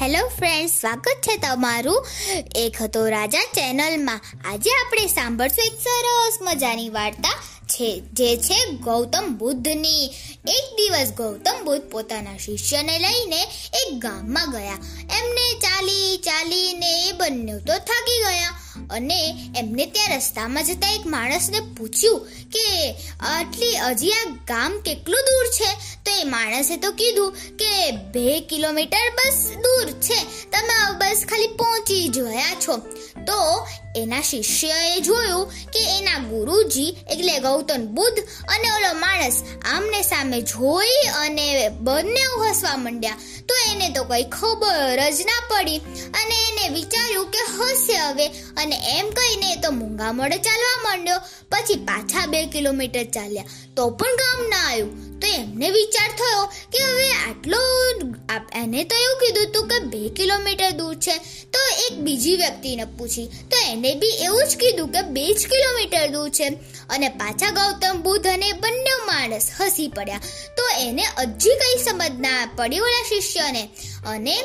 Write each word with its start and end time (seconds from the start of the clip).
Hello 0.00 0.28
friends, 0.28 0.72
સ્વાગત 0.80 1.20
છે 1.22 1.34
તમારું 1.36 2.06
એક 2.54 2.82
હતો 2.82 3.08
રાજા 3.08 3.42
ચેનલમાં. 3.54 4.20
આજે 4.50 4.70
આપણે 4.70 5.06
સાંભળશું 5.06 5.64
એક 5.64 5.76
સરસ 5.80 6.38
મજાની 6.42 6.88
વાર્તા 6.88 7.36
છે, 7.68 8.02
જે 8.12 8.36
છે 8.36 8.58
ગૌતમ 8.80 9.26
બુદ્ધની. 9.38 10.10
એક 10.48 10.66
દિવસ 10.76 11.12
ગૌતમ 11.16 11.64
બુદ્ધ 11.64 11.86
પોતાના 11.90 12.36
શિષ્યને 12.36 12.98
લઈને 12.98 13.40
એક 13.82 13.94
ગામમાં 13.98 14.50
ગયા. 14.50 14.78
એમને 15.18 15.46
ચાલી 15.60 16.16
ચાલીને 16.16 16.92
એ 17.08 17.12
બંને 17.12 17.52
તો 17.52 17.78
થાકી 17.90 18.18
ગયા 18.18 18.52
અને 18.90 19.20
એમને 19.56 19.86
ત્યાં 19.86 20.16
રસ્તામાં 20.16 20.64
જતા 20.64 20.92
એક 20.92 21.06
માણસને 21.06 21.60
પૂછ્યું 21.60 22.26
કે, 22.50 22.66
આટલી 23.20 23.76
હજી 23.76 24.12
આ 24.12 24.24
ગામ 24.48 24.80
કેટલું 24.80 25.26
દૂર 25.30 25.46
છે? 25.52 25.70
તો 26.04 26.13
માણસે 26.34 26.76
તો 26.76 26.92
કીધું 26.92 27.42
કે 27.60 27.74
બે 28.14 28.26
કિલોમીટર 28.50 29.06
બસ 29.18 29.40
દૂર 29.64 29.88
છે. 30.06 30.20
તમે 30.54 30.74
બસ 30.98 31.24
ખાલી 31.30 31.46
પહોંચી 31.46 32.08
જોયા 32.08 32.56
છો. 32.68 32.76
તો 33.26 33.66
એના 33.96 34.20
શિષ્યએ 34.20 35.00
જોયું 35.00 35.46
કે 35.46 35.98
એના 35.98 36.18
ગુરુજી 36.18 36.96
એટલે 37.10 37.38
ગૌતમ 37.38 37.86
બુદ્ધ 37.86 38.18
અને 38.48 38.70
ઓલો 38.70 38.94
માણસ 38.94 39.42
આમને 39.74 40.02
સામે 40.02 40.40
જોઈ 40.42 41.08
અને 41.14 41.68
બંને 41.68 42.20
હસવા 42.20 42.76
માંડ્યા. 42.76 43.16
તો 43.48 43.54
એને 43.72 43.88
તો 43.88 44.04
કઈ 44.04 44.24
ખબર 44.24 45.10
જ 45.10 45.20
ના 45.20 45.40
પડી 45.50 45.78
અને 46.20 46.36
એને 46.48 46.68
વિચાર્યું 46.68 47.26
કે 47.26 47.38
હશે 47.38 47.96
હવે. 47.96 48.28
અને 48.28 48.76
એમ 48.98 49.10
કહીને 49.10 49.56
તો 49.56 49.70
મૂંગા 49.70 50.12
મોડે 50.12 50.36
ચાલવા 50.36 50.82
માંડ્યો. 50.84 51.18
પછી 51.52 51.76
પાછા 51.76 52.26
બે 52.26 52.46
કિલોમીટર 52.46 53.04
ચાલ્યા. 53.04 53.44
તો 53.76 53.90
પણ 53.90 54.06
કામ 54.06 54.48
ના 54.48 54.70
આવ્યું. 54.70 55.20
તો 55.20 55.26
એમને 55.26 55.70
વિચાર 55.70 56.08
થયો 56.08 56.46
કે 56.46 56.84
હવે 56.84 57.10
આટલો 57.10 57.58
એને 58.54 58.84
તો 58.84 58.96
એવું 58.96 59.16
કીધું 59.16 59.46
હતું 59.46 59.68
કે 59.68 59.78
બે 59.78 60.08
કિલોમીટર 60.08 60.70
દૂર 60.70 60.94
છે. 60.94 61.16
તો 61.52 61.58
એક 61.90 61.98
બીજી 61.98 62.36
વ્યક્તિને 62.36 62.84
પૂછી. 62.84 63.26
તો 63.50 63.56
એને 63.70 63.94
બી 63.94 64.06
એવું 64.06 64.44
જ 64.48 64.56
કીધું 64.56 64.88
કે 64.88 65.02
બે 65.02 65.34
જ 65.34 65.46
કિલોમીટર 65.46 66.08
દૂર 66.08 66.28
છે. 66.28 66.48
અને 66.90 67.08
પાછા 67.08 67.50
ગૌતમ 67.50 68.02
બુદ્ધ 68.02 68.26
અને 68.26 68.52
બંને 68.52 69.04
માણસ 69.06 69.50
હસી 69.60 69.88
પડ્યા. 69.88 70.20
તો 70.56 70.62
એને 70.80 71.02
હજી 71.02 71.50
કંઈ 71.50 71.84
સમજ 71.84 72.20
ના 72.20 72.50
પડી 72.56 72.78
ઓલા 72.78 73.02
શિષ્યને. 73.08 73.68
અને 74.06 74.36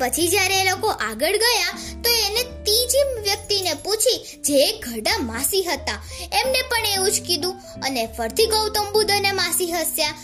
પછી 0.00 0.28
જ્યારે 0.28 0.60
એ 0.60 0.64
લોકો 0.64 0.88
આગળ 0.88 1.36
ગયા, 1.36 1.78
તો 2.02 2.10
એને 2.10 2.42
ત્રીજી 2.42 3.20
વ્યક્તિને 3.22 3.74
પૂછી 3.74 4.40
જે 4.40 4.78
ઘરડા 4.78 5.18
માસી 5.18 5.64
હતા. 5.64 6.02
એમને 6.32 6.62
પણ 6.62 6.86
એવું 6.86 7.12
જ 7.12 7.22
કીધું. 7.22 7.54
અને 7.86 8.06
ફરતી 8.06 8.46
ગૌતમ 8.46 8.92
બુદ્ધ 8.92 9.10
અને 9.10 9.32
માસી 9.32 9.72
હસ્યા. 9.72 10.14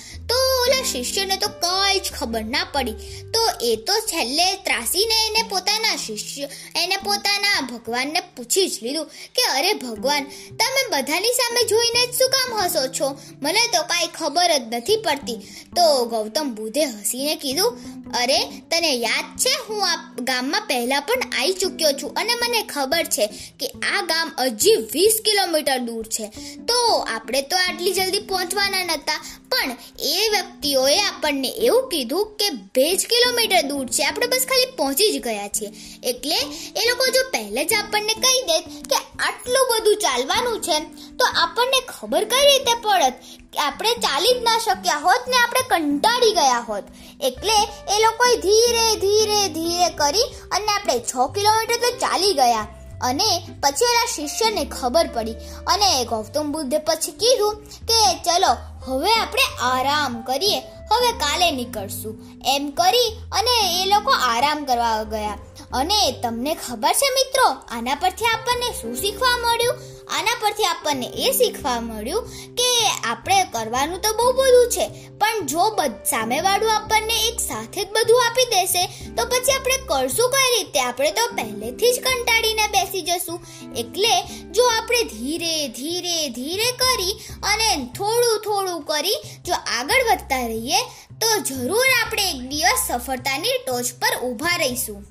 ઓલા 0.65 0.83
શિષ્યને 0.83 1.37
તો 1.37 1.49
કઈ 1.49 2.01
જ 2.01 2.13
ખબર 2.13 2.45
ના 2.45 2.65
પડી. 2.73 2.93
તો 3.35 3.41
એ 3.63 3.77
તો 3.77 4.01
છેલ્લે 4.01 4.55
ત્રાસીને 4.55 5.27
એને 5.27 5.49
પોતાના 5.49 5.97
શિષ્ય, 5.97 6.49
એને 6.77 6.97
પોતાના 6.97 7.61
ભગવાનને 7.61 8.21
પૂછી 8.21 8.69
જ 8.69 8.79
લીધું 8.83 9.07
કે, 9.07 9.43
અરે 9.43 9.73
ભગવાન, 9.73 10.25
તમે 10.51 10.89
બધાની 10.91 11.29
સામે 11.29 11.63
જોઈને 11.63 12.07
જ 12.07 12.15
શું 12.15 12.31
કામ 12.31 12.55
હસો 12.55 12.87
છો? 12.87 13.19
મને 13.43 13.67
તો 13.73 13.83
કાંઈ 13.83 14.07
ખબર 14.07 14.59
જ 14.59 14.75
નથી 14.75 14.97
પડતી. 14.97 15.35
તો 15.77 16.05
ગૌતમ 16.05 16.55
બુદ્ધે 16.55 16.85
હસીને 16.85 17.37
કીધું, 17.37 17.79
અરે, 18.19 18.45
તને 18.45 18.93
યાદ 18.93 19.39
છે, 19.39 19.51
હું 19.69 19.87
આ 19.87 19.97
ગામમાં 20.21 20.63
પહેલા 20.67 21.01
પણ 21.01 21.23
આવી 21.39 21.53
ચૂક્યો 21.53 21.93
છું 21.93 22.13
અને 22.15 22.35
મને 22.35 22.63
ખબર 22.63 23.05
છે 23.05 23.27
કે 23.61 23.67
આ 23.67 24.01
ગામ 24.01 24.33
હજી 24.41 24.75
વીસ 24.93 25.21
કિલોમીટર 25.25 25.79
દૂર 25.79 26.07
છે. 26.07 26.27
તો 26.69 26.97
આપણે 26.99 27.43
તો 27.43 27.57
આટલી 27.57 27.93
જલ્દી 27.93 28.19
પહોંચવાના 28.19 28.85
નહોતા 28.85 29.25
પણ 29.51 29.77
એ 30.05 30.29
વ્યક્તિઓએ 30.29 30.97
આપણને 31.01 31.51
એવું 31.67 31.89
કીધું 31.89 32.33
કે 32.41 32.49
બે 32.75 32.87
જ 32.97 33.07
કિલોમીટર 33.07 33.63
દૂર 33.63 33.87
છે. 33.87 34.03
આપણે 34.05 34.27
બસ 34.27 34.47
ખાલી 34.51 34.75
પહોંચી 34.77 35.13
જ 35.13 35.23
ગયા 35.23 35.49
છીએ. 35.49 35.71
એટલે 36.03 36.39
એ 36.77 36.89
લોકો 36.89 37.07
જો 37.07 37.23
પહેલે 37.31 37.65
જ 37.65 37.73
આપણને 37.75 38.15
કહી 38.15 38.43
દે 38.43 38.59
કે 38.61 38.99
આટલું 39.21 39.71
બધું 39.71 39.97
ચાલવાનું 39.97 40.61
છે, 40.63 40.79
તો 41.17 41.25
આપણને 41.37 41.81
ખબર 41.89 42.25
કઈ 42.25 42.45
રીતે 42.47 42.75
પડત 42.75 43.15
કે 43.53 43.59
આપણે 43.59 43.95
ચાલી 43.95 44.35
જ 44.35 44.43
ના 44.43 44.59
શક્યા 44.59 44.99
હોત 44.99 45.29
ને 45.29 45.37
આપણે 45.37 45.65
કંટાળી 45.69 46.33
ગયા 46.33 46.63
હોત. 46.69 46.85
એટલે 47.21 47.59
એ 47.97 48.01
લોકોએ 48.03 48.37
ધીરે 48.37 48.87
ધીરે 48.97 49.43
ધીરે 49.49 49.91
કરી 49.95 50.31
અને 50.53 50.73
આપણે 50.73 51.01
છ 51.01 51.15
કિલોમીટર 51.35 51.77
તો 51.77 51.99
ચાલી 51.99 52.35
ગયા. 52.35 52.67
અને 53.03 53.29
પછી 53.63 53.85
એના 53.85 54.07
શિષ્યને 54.15 54.65
ખબર 54.65 55.07
પડી. 55.15 55.33
અને 55.67 56.05
ગૌતમ 56.05 56.53
બુદ્ધે 56.53 56.79
પછી 56.79 57.13
કીધું 57.13 57.55
કે 57.87 57.99
ચલો 58.25 58.53
હવે 58.87 59.13
આપણે 59.13 59.43
આરામ 59.63 60.23
કરીએ. 60.23 60.61
હવે 60.61 61.13
કાલે 61.13 61.51
નીકળશું. 61.51 62.23
એમ 62.45 62.71
કરી 62.71 63.17
અને 63.33 63.83
એ 63.83 63.87
લોકો 63.87 64.11
આરામ 64.11 64.65
કરવા 64.65 65.03
ગયા. 65.03 65.39
અને 65.73 66.13
તમને 66.23 66.55
ખબર 66.55 66.93
છે 66.93 67.11
મિત્રો, 67.11 67.77
આના 67.77 67.95
પરથી 67.95 68.25
આપણને 68.25 68.73
શું 68.81 68.97
શીખવા 68.97 69.37
મળ્યું? 69.37 69.75
આના 70.19 70.37
પરથી 70.41 70.65
આપણને 70.65 71.07
એ 71.07 71.33
શીખવા 71.33 71.81
મળ્યું 71.81 72.23
કે 72.55 72.74
આપણે 73.05 73.39
કરવાનું 73.53 74.01
તો 74.01 74.13
બહુ 74.13 74.27
બધું 74.33 74.71
છે, 74.71 74.87
પણ 75.19 75.47
જો 75.47 75.65
સામેવાળું 76.11 76.73
આપણને 76.75 77.17
એક 77.29 77.41
સાથે 77.41 77.81
જ 77.85 77.89
બધું 77.93 78.23
આપી 78.27 78.47
દેશે, 78.47 78.83
તો 79.17 79.27
પછી 79.27 79.53
આપણે 79.53 79.79
કરશું 79.87 80.31
કઈ 80.31 80.51
રીતે? 80.55 80.81
આપણે 80.81 81.11
તો 81.11 81.27
પહેલેથી 81.37 81.93
જ 81.93 82.03
કંટાળીને 82.07 82.67
બેસી 82.69 83.03
જશું. 83.03 83.39
એટલે 83.77 84.15
જો 84.53 84.69
આપણે 84.69 85.03
ધીરે 85.05 85.55
ધીરે 85.69 86.17
ધીરે 86.31 86.71
કરી 86.83 87.17
અને 87.45 87.71
થોડું 87.99 88.37
થોડું 88.45 88.83
કરી 88.83 89.19
જો 89.45 89.55
આગળ 89.79 90.07
વધતા 90.11 90.45
રહીએ, 90.47 90.83
તો 91.21 91.39
જરૂર 91.41 91.89
આપણે 92.03 92.31
એક 92.31 92.45
દિવસ 92.49 92.87
સફળતાની 92.89 93.59
ટોચ 93.67 93.95
પર 94.01 94.15
ઊભા 94.23 94.57
રહીશું. 94.57 95.03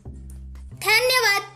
ધન્યવાદ. 0.79 1.52